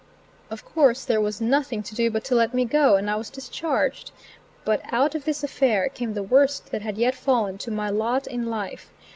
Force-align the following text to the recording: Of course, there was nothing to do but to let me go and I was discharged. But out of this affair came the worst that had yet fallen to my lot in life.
Of 0.49 0.65
course, 0.65 1.05
there 1.05 1.21
was 1.21 1.39
nothing 1.39 1.83
to 1.83 1.93
do 1.93 2.09
but 2.09 2.23
to 2.23 2.33
let 2.33 2.55
me 2.55 2.65
go 2.65 2.95
and 2.95 3.07
I 3.07 3.17
was 3.17 3.29
discharged. 3.29 4.09
But 4.65 4.81
out 4.91 5.13
of 5.13 5.25
this 5.25 5.43
affair 5.43 5.89
came 5.89 6.15
the 6.15 6.23
worst 6.23 6.71
that 6.71 6.81
had 6.81 6.97
yet 6.97 7.13
fallen 7.13 7.59
to 7.59 7.69
my 7.69 7.91
lot 7.91 8.25
in 8.25 8.47
life. 8.47 8.89